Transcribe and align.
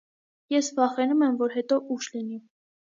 ես 0.53 0.69
վախենում 0.79 1.23
եմ, 1.29 1.37
որ 1.45 1.55
հետո 1.59 1.81
ուշ 1.99 2.13
լինի: 2.19 2.45